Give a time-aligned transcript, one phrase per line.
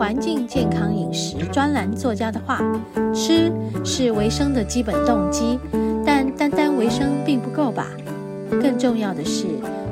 [0.00, 2.58] 环境健康饮食专栏作家的话，
[3.12, 3.52] 吃
[3.84, 5.60] 是维生的基本动机，
[6.06, 7.86] 但单单维生并不够吧？
[8.62, 9.44] 更重要的是，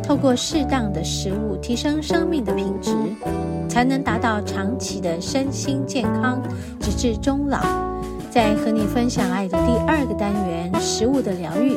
[0.03, 2.91] 透过适当的食物提升生命的品质，
[3.69, 6.41] 才能达到长期的身心健康，
[6.81, 7.61] 直至终老。
[8.31, 11.77] 在和你分享爱的第二个单元——食物的疗愈，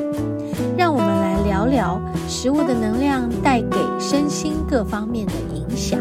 [0.77, 6.00] 让我们来聊聊食物的能量带给身心各方面的影响。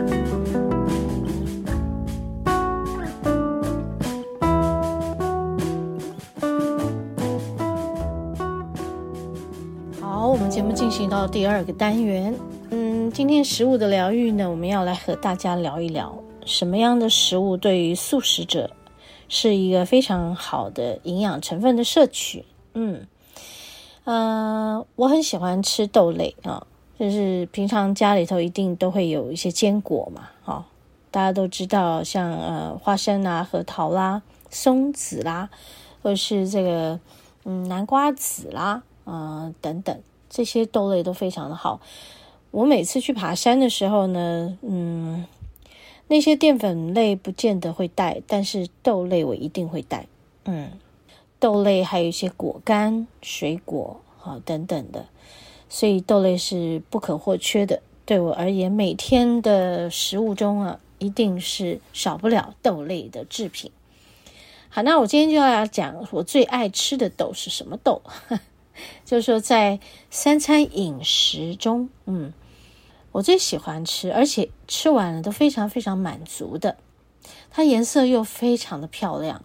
[10.81, 12.35] 进行到第二个单元。
[12.71, 18.71] 嗯，今天食物的疗愈呢，我们要来和大家聊一聊什么样的食物对于素食者
[19.29, 22.47] 是一个非常好的营养成分的摄取。
[22.73, 23.07] 嗯，
[24.05, 26.67] 呃，我很喜欢吃豆类啊，
[26.99, 30.67] 就是平常家里头一定都会有一些坚果嘛，啊，
[31.11, 35.51] 大家都知道，像呃花生啊、核桃啦、松子啦，
[36.03, 36.99] 或是这个
[37.45, 40.01] 嗯南瓜子啦，啊、等等，
[40.31, 41.83] 这些豆类都非常的好。
[42.51, 45.27] 我每次去爬山的时候呢，嗯。
[46.13, 50.09] 那些淀粉类不见得会带，但是豆类我一定会带。
[50.45, 50.73] 嗯，
[51.39, 55.07] 豆类还有一些果干、水果啊等等的，
[55.69, 57.81] 所以豆类是不可或缺的。
[58.05, 63.71] 对我而言，每天的食物中啊，一定是少不了豆类的制品。
[64.69, 68.03] 好，那我今天就要讲我最爱吃的豆是什么豆？
[69.05, 69.81] 就是说在
[70.11, 72.33] 三餐饮食中，嗯。
[73.13, 76.77] 我最喜欢吃，而且吃完了都非常非常满足的，
[77.51, 79.43] 它颜色又非常的漂亮。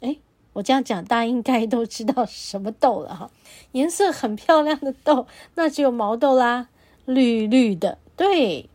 [0.00, 0.18] 诶，
[0.54, 3.30] 我这样讲，大家应该都知道什么豆了哈。
[3.72, 5.26] 颜色很漂亮的豆，
[5.56, 6.68] 那只有毛豆啦，
[7.04, 7.98] 绿绿的。
[8.16, 8.70] 对，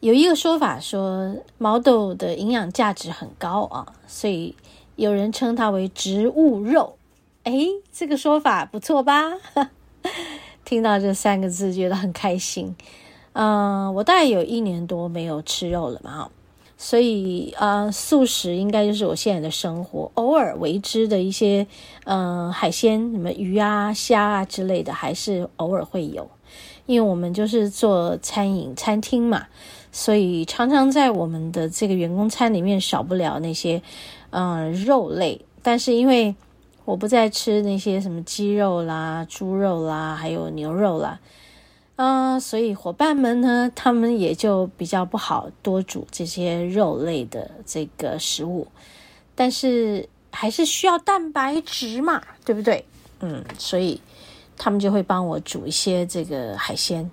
[0.00, 4.54] 有一个说法说毛豆的营养价值很高啊，所以
[4.96, 6.98] 有人称它为植物肉。
[7.44, 9.32] 诶，这个说法不错吧？
[10.64, 12.74] 听到这三个字，觉得很开心。
[13.32, 16.28] 嗯、我大概有一年多没有吃肉了嘛，
[16.76, 20.10] 所以啊、素食应该就是我现在的生活。
[20.14, 21.66] 偶尔为之的一些
[22.04, 26.28] 嗯、海鲜，什么鱼啊、虾啊之类的，还是偶尔会有。
[26.86, 29.46] 因为我们就是做餐饮餐厅嘛，
[29.92, 33.80] 所以常常在我们的这个员工餐里面少不了那些
[34.30, 35.40] 嗯、肉类。
[35.62, 36.34] 但是因为
[36.90, 41.20] 我不再吃那些什么鸡肉啦、猪肉啦，还有牛肉啦，
[41.94, 48.66] 啊、所以伙伴们呢，他们也就比较不好多煮这些肉类的这个食物，
[49.36, 52.84] 但是还是需要蛋白质嘛，对不对？
[53.20, 54.00] 嗯，所以
[54.56, 57.08] 他们就会帮我煮一些这个海鲜，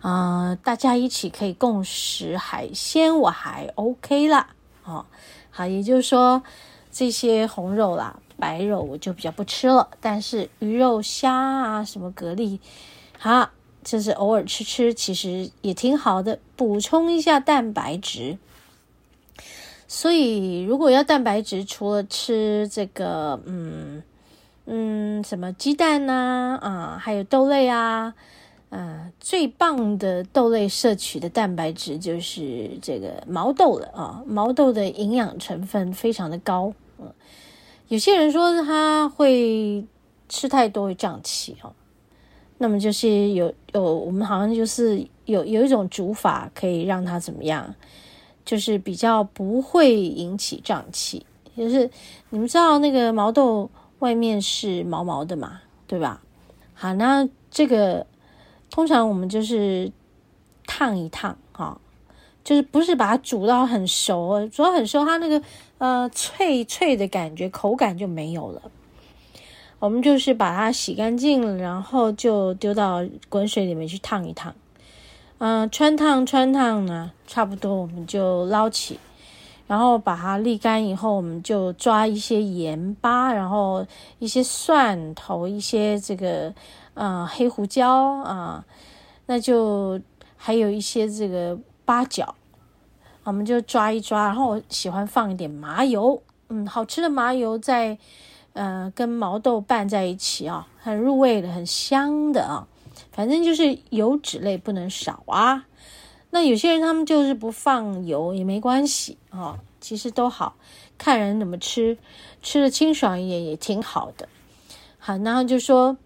[0.00, 4.54] 啊、大家一起可以共食海鲜，我还 OK 啦，
[4.84, 5.04] 哦，
[5.50, 6.42] 好，也就是说
[6.90, 8.18] 这些红肉啦。
[8.38, 12.58] 白肉我就比较不吃了，但是鱼肉、虾啊，什么蛤蜊，
[13.18, 13.50] 好，
[13.82, 18.38] 就是偶尔吃吃，其实也挺好的，补充一下蛋白质。
[19.88, 24.02] 所以，如果要蛋白质，除了吃这个，嗯
[24.66, 28.12] 嗯，什么鸡蛋呐，啊，还有豆类啊，
[28.70, 37.12] 啊，最棒的豆类摄取的蛋白质就是这个毛豆了啊，毛豆的营养成分非常的高，嗯。
[37.88, 39.86] 有些人说他会
[40.28, 41.72] 吃太多会胀气哦，
[42.58, 47.74] 那么就是有有我们好像就是有有一种煮法可以让它怎么样，
[48.44, 51.24] 就是比较不会引起胀气。
[51.56, 51.88] 就是
[52.30, 56.22] 你们知道那个毛豆外面是毛毛的嘛，对吧？
[56.74, 58.06] 好，那这个
[58.70, 59.90] 通常我们就是
[60.66, 61.80] 烫一烫哈。
[62.46, 65.42] 就是不是把它煮到很熟，煮到很熟，它那个
[65.78, 68.62] 呃脆脆的感觉，口感就没有了。
[69.80, 74.54] 我们就是把它洗干净，然后就丢到滚水里面去烫一烫。
[75.38, 79.00] 嗯、呃，汆烫穿烫呢，差不多我们就捞起，
[79.66, 83.84] 然后把它沥干以后，我们就抓一些盐巴，然后
[84.20, 86.54] 一些蒜头，一些这个
[86.94, 88.64] 呃黑胡椒啊、
[89.26, 90.00] 那就
[90.36, 91.58] 还有一些这个。
[91.86, 92.34] 八角，
[93.24, 97.96] 我们就抓一抓，然后我喜欢放一点麻油，嗯，好吃的麻油在，
[98.52, 102.66] 呃，跟毛豆拌在一起啊，很入味的，很香的啊。
[103.12, 105.64] 反正就是油脂类不能少啊。
[106.30, 110.56] 那有些人他们就是不放油也没关系啊，其实都好，
[110.98, 111.96] 看人怎么吃，
[112.42, 114.28] 吃得清爽一点也挺好的。
[114.98, 115.96] 好，然后就说，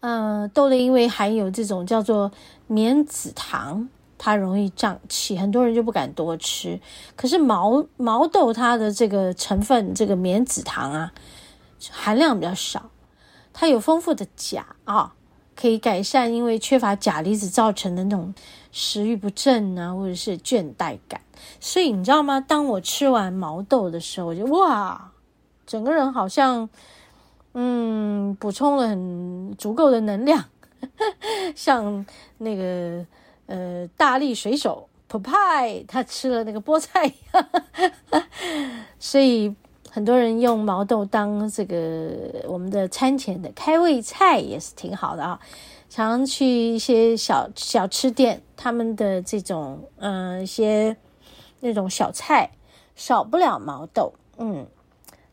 [0.00, 2.32] 嗯、豆类因为含有这种叫做
[2.66, 3.88] 棉子糖。
[4.18, 6.80] 它容易胀气，很多人就不敢多吃。
[7.14, 11.12] 可是毛毛豆它的这个成分，这个棉子糖啊，
[11.90, 12.90] 含量比较少，
[13.52, 15.14] 它有丰富的钾啊，
[15.54, 18.34] 可以改善因为缺乏钾离子造成的那种
[18.72, 21.20] 食欲不振啊，或者是倦怠感。
[21.60, 22.40] 所以你知道吗？
[22.40, 25.12] 当我吃完毛豆的时候，我就哇，
[25.64, 26.68] 整个人好像
[27.52, 30.44] 嗯，补充了很足够的能量，
[31.54, 32.04] 像
[32.38, 33.06] 那个。
[33.48, 37.12] 呃，大力水手 Popeye 他吃了那个菠菜，
[38.98, 39.54] 所以
[39.90, 45.40] 很多人用毛豆当这个我们的餐前的开胃菜也是挺好的啊。
[45.88, 50.94] 常去一些小小吃店，他们的这种嗯、一些
[51.60, 52.50] 那种小菜
[52.94, 54.66] 少不了毛豆，嗯。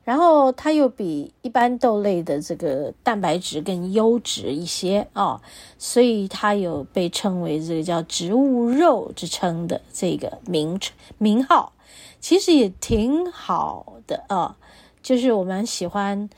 [0.05, 5.41] 然后它又比一般豆类的这个蛋白质更优质一些哦，
[5.79, 11.73] 所以它有被称为这个叫植物肉之称的这个名称名号，
[12.19, 14.55] 其实也挺好的啊、
[15.01, 16.29] 就是我蛮喜欢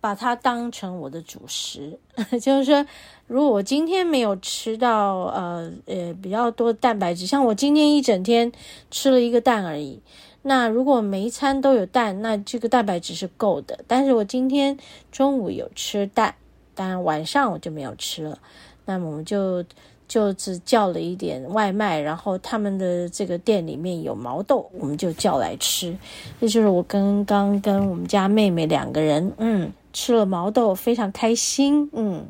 [0.00, 1.98] 把它当成我的主食，
[2.40, 2.86] 就是说，
[3.26, 8.50] 如果我今天没有吃到呃呃比较多蛋白质，像我今天一整天
[8.90, 10.00] 吃了一个蛋而已。
[10.42, 13.78] 那如果每一餐都有蛋，那这个蛋白质是够的。
[13.86, 14.76] 但是我今天
[15.10, 16.34] 中午有吃蛋，
[16.74, 18.38] 当然晚上我就没有吃了。
[18.84, 19.64] 那么我们就
[20.08, 25.96] 就只叫了一点外卖，然后他们的这个店里面有毛豆，我们就叫来吃。
[26.40, 31.88] 这就是我跟刚跟我们家妹妹两个人，嗯，吃了毛豆，非常开心。
[31.92, 32.26] 嗯，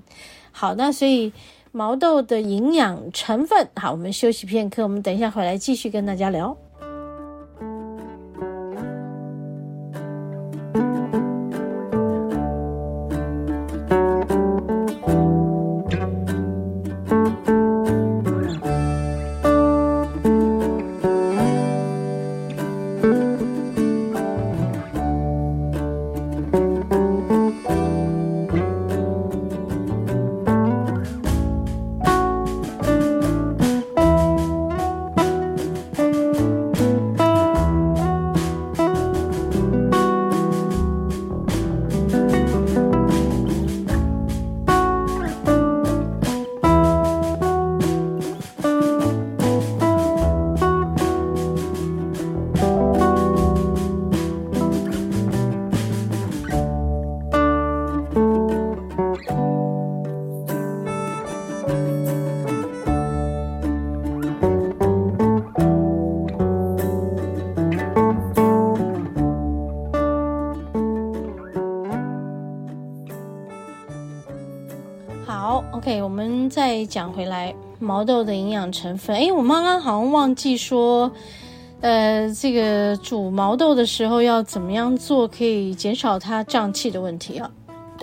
[0.53, 1.33] 好，那所以
[1.73, 6.55] 毛豆的营养成分，好，我们休息片刻，我们等一下回来继续跟大家聊。
[76.93, 79.17] 讲回来，毛豆的营养成分。
[79.17, 81.11] 诶，我刚刚好像忘记说，
[81.81, 87.51] 呃，这个煮毛豆的时候要怎么样做，可以减少它胀气的问题啊。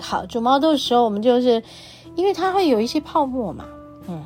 [0.00, 1.62] 好，煮毛豆的时候，我们就是
[2.16, 3.64] 因为它会有一些泡沫嘛，
[4.08, 4.24] 嗯，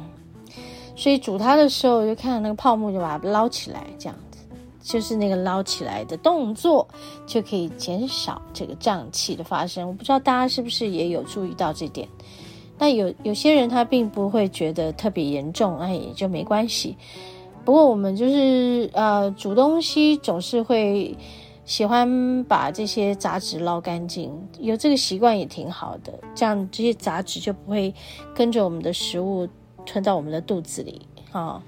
[0.97, 4.38] 所以煮它的时候就看到那个泡沫，就把它捞起来，这样子，
[4.83, 6.88] 就是那个捞起来的动作
[7.27, 9.87] 就可以减少这个胀气的发生。
[9.87, 12.09] 我不知道大家是不是也有注意到这点。
[12.76, 16.97] 那有有些人他并不会觉得特别严重，那也就没关系。
[17.64, 21.16] 不过我们就是呃煮东西总是会
[21.64, 26.12] 喜欢把这些杂质捞干净，有这个习惯也挺好的。
[26.35, 27.95] 这样这些杂质就不会
[28.35, 29.49] 跟着我们的食物
[29.87, 31.00] 吞到我们的肚子里
[31.33, 31.62] 啊、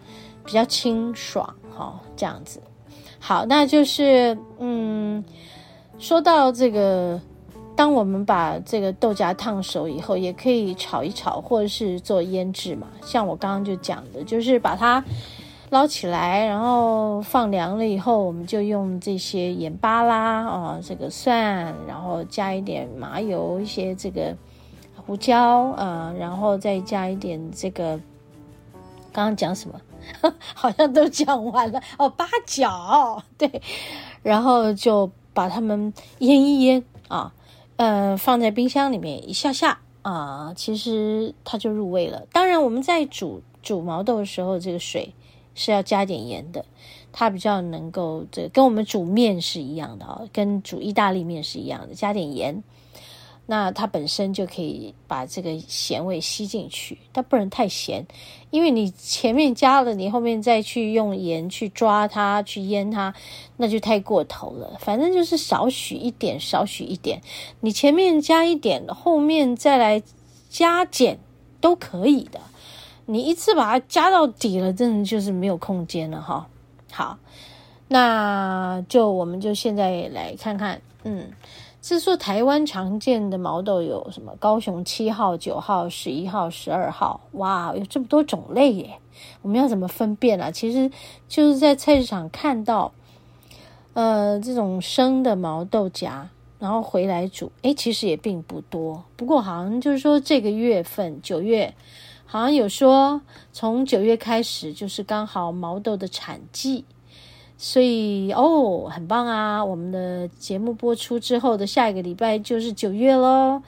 [0.45, 2.01] 比较清爽哈、哦。
[2.17, 2.61] 这样子
[3.21, 5.25] 好，那就是嗯，
[5.99, 7.21] 说到这个。
[7.77, 12.89] 当我们把这个豆荚烫熟以后，也可以炒一炒，或者是做腌制嘛。
[13.03, 15.05] 像我刚刚就讲的，就是把它
[15.69, 24.35] 捞起来，然后放凉了以后，我们就用这些盐巴啦，啊，这个蒜，然后加一点麻油，一些这个
[24.95, 28.01] 胡椒，啊，然后再加一点这个，
[29.13, 29.79] 刚刚讲什么？
[30.55, 33.61] 好像都讲完了哦，八角，对，
[34.23, 37.33] 然后就把它们腌一腌啊。
[37.77, 42.27] 呃，放在冰箱里面一下下啊，其实它就入味了。
[42.33, 45.13] 当然，我们在煮煮毛豆的时候，这个水
[45.55, 46.65] 是要加点盐的，
[47.13, 52.63] 它比较能够这跟我们煮面是一样的啊，跟煮意大利面是一样的，加点盐。
[53.47, 58.05] 那它本身就可以把这个咸味吸进去，但不能太咸，
[58.51, 63.15] 因为你前面加了，你后面再去用盐去抓它、去腌它，
[63.57, 64.77] 那就太过头了。
[64.81, 67.23] 反正就是少许一点，少许一点。
[67.61, 70.03] 你前面加一点，后面再来
[70.49, 71.19] 加减
[71.61, 72.41] 都可以的。
[73.09, 76.49] 你一次把它加到底了，真的就是没有空间了哈。
[76.91, 77.19] 好，
[77.87, 81.31] 那就我们就现在来看看，嗯，
[81.95, 84.35] 是说台湾常见的毛豆有什么？
[84.41, 88.99] 高雄七号、九号、十一号、十二号，哇，有这么多种类耶！
[89.43, 90.51] 我们要怎么分辨啊？
[90.51, 90.91] 其实
[91.29, 92.93] 就是在菜市场看到，
[93.93, 96.29] 呃，这种生的毛豆荚，
[96.59, 99.05] 然后回来煮，诶，其实也并不多。
[99.15, 101.75] 不过好像就是说这个月份九月。
[102.29, 103.21] 好像有说，
[103.53, 106.85] 从九月开始就是刚好毛豆的产季，
[107.59, 109.65] 所以哦，很棒啊！
[109.65, 113.63] 我们的节目播出之后的下一个礼拜就是九月喽，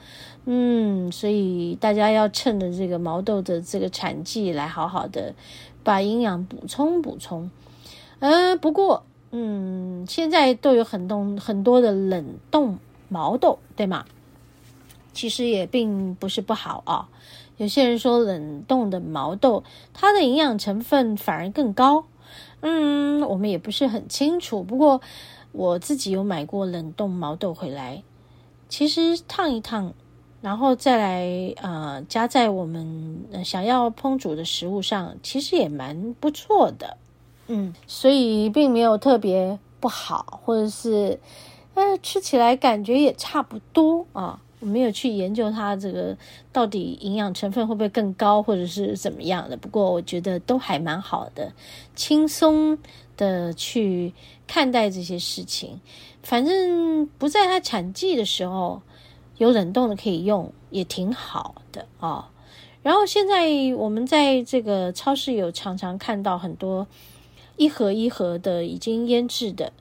[0.45, 5.33] 嗯，所以大家要趁着这个毛豆的这个产季来好好的
[5.83, 7.49] 把营养补充补充。
[8.19, 12.77] 嗯、不过嗯，现在都有很多很多的冷冻
[13.07, 14.05] 毛豆，对吗？
[15.13, 17.09] 其实也并不是不好啊。
[17.57, 22.05] 有些人说冷冻的毛豆，它的营养成分反而更高。
[22.61, 24.63] 嗯，我们也不是很清楚。
[24.63, 24.99] 不过
[25.51, 28.03] 我自己有买过冷冻毛豆回来，
[28.67, 29.93] 其实烫一烫，
[30.41, 36.97] 然后再来呃加在我们想要烹煮的食物上，其实也蛮不错的。
[37.47, 41.19] 嗯，所以并没有特别不好，或者是
[41.73, 44.41] 呃吃起来感觉也差不多啊。
[44.61, 46.17] 我没有去研究它这个
[46.51, 49.55] 到底营养成分会不会更高，或者是怎么样的。
[49.55, 51.53] 不过我觉得都还蛮好的，
[51.95, 52.77] 轻松
[53.19, 54.13] 的去
[54.47, 55.79] 看待这些事情。
[56.23, 58.81] 反正不在它产季的时候，
[59.37, 62.25] 有冷冻的可以用，也挺好的啊、哦。
[62.81, 66.87] 然后现在我们在这个超市有常常看到很多
[67.57, 69.73] 一盒一盒的已经腌制的，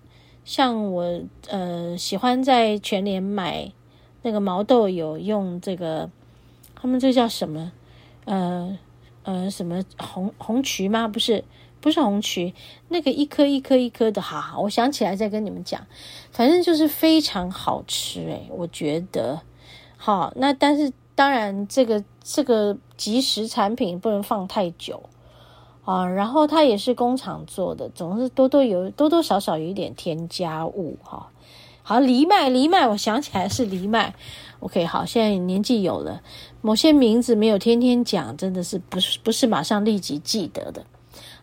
[0.45, 3.71] 像我呃喜欢在全联买。
[4.21, 6.11] 那个毛豆有用这个，
[6.75, 7.71] 他们这叫什么？
[8.25, 8.76] 呃
[9.23, 11.07] 呃，什么红红曲吗？
[11.07, 11.45] 不是，
[11.80, 12.54] 不是红曲，
[12.88, 15.87] 那个一颗一颗一颗的，好好，我想起来再跟你们讲。
[16.30, 19.40] 反正就是非常好吃，诶，我觉得
[19.97, 20.32] 好。
[20.37, 25.02] 那但是当然，这个这个即食产品不能放太久
[25.85, 26.06] 啊。
[26.06, 31.28] 然后它也是工厂做的，总是多多有多多少少有一点添加物哈。
[31.82, 34.14] 好，藜麦，藜麦，我想起来是藜麦。
[34.61, 36.20] OK，好，现在年纪有了，
[36.61, 40.85] 某些名字没有天天讲，真的是不是不是马上立即记得的。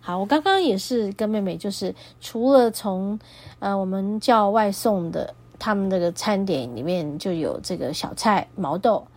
[0.05, 3.19] 好，我刚刚也是跟妹妹，就是除了从
[3.57, 9.07] 呃我们叫外送的，他们那个餐点里面就有这个小菜毛豆，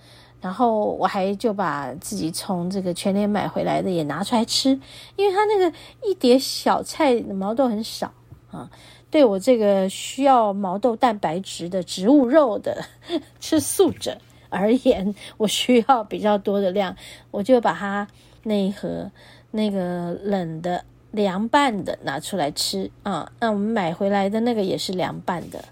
[0.40, 4.70] 然后我还就把自己从这个全联买回来的也拿出来吃，
[5.16, 5.70] 因为它那个
[6.06, 8.10] 一碟小菜毛豆很少
[8.50, 8.70] 啊。
[9.10, 12.82] 对我这个需要毛豆蛋白质的植物肉的
[13.40, 14.16] 吃素者
[14.48, 16.96] 而言，我需要比较多的量，
[17.30, 18.08] 我就把它
[18.44, 19.10] 那一盒
[19.50, 23.32] 那个冷的凉拌的拿出来吃啊。
[23.40, 25.64] 那我们买回来的那个也是凉拌的，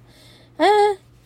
[0.57, 0.69] 嗯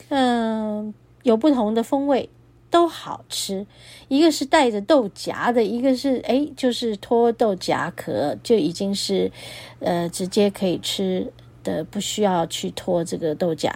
[0.09, 2.29] 嗯，有不同的风味，
[2.71, 3.67] 都好吃。
[4.09, 9.31] 一个是带着豆荚的，一个是诶，就是脱豆荚壳就已经是
[9.79, 11.33] 呃直接可以吃。
[11.63, 13.71] 的不需要去脱这个豆荚，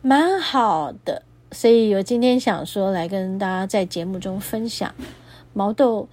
[0.00, 1.20] 蛮好的。
[1.52, 4.94] 所以我今天想说来跟大家在节目中分享
[5.52, 6.08] 毛豆，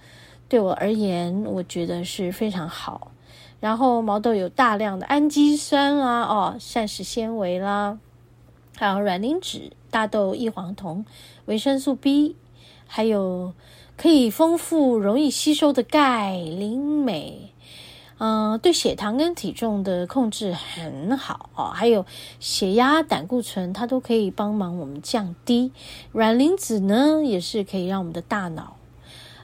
[0.52, 3.10] 对我而言，我觉得是非常好。
[3.58, 7.98] 然后毛豆有大量的氨基酸啊，哦，膳食纤维啦，
[8.76, 11.06] 还有卵磷脂、大豆异黄酮、
[11.46, 12.36] 维生素 B，
[12.86, 13.54] 还有
[13.96, 17.50] 可以丰富、容易吸收的钙、磷、镁。
[18.18, 22.04] 嗯，对血糖跟体重的控制很好哦，还有
[22.38, 25.72] 血压、胆固醇，它都可以帮忙我们降低。
[26.12, 28.76] 卵磷脂呢，也是可以让我们的大脑，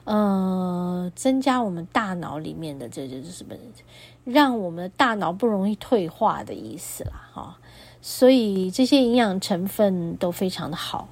[0.09, 3.55] 呃，增加我们大脑里面的，这就是什么？
[4.23, 7.57] 让我们的大脑不容易退化的意思啦，哈、
[8.01, 11.09] 所以这些营养成分都非常的好。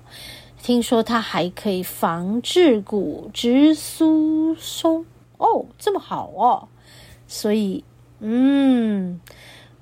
[0.64, 5.06] 听说它还可以防治骨质疏松
[5.38, 6.68] 哦，这么好哦。
[7.28, 7.84] 所以，
[8.18, 9.22] 嗯，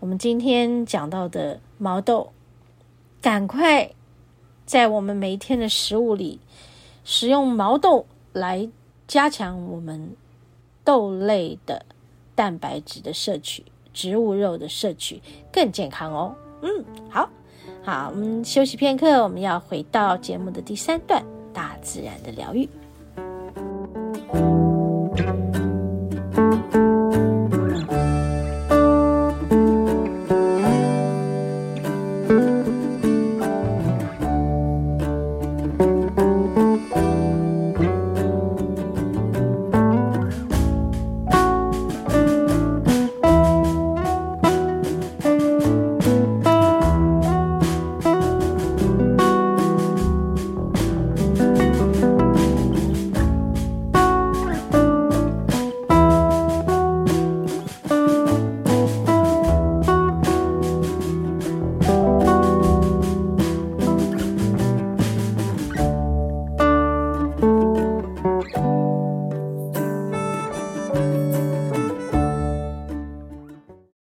[0.01, 2.34] 我们今天讲到的毛豆，
[3.22, 3.91] 赶快
[4.65, 6.41] 在我们每一天的食物里
[7.05, 8.67] 使用毛豆来
[9.07, 10.15] 加强我们
[10.83, 11.85] 豆类的
[12.33, 15.21] 蛋白质的摄取，植物肉的摄取
[15.51, 16.35] 更健康哦。
[16.62, 17.29] 嗯，好，
[17.83, 22.67] 好，我们休息片刻，我们要回到节目的第三段，大自然的疗愈。